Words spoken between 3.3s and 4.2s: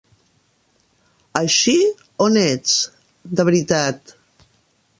de veritat?